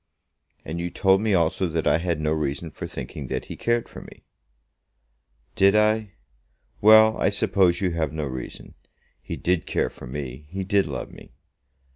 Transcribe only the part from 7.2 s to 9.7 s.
I suppose you have no reason. He did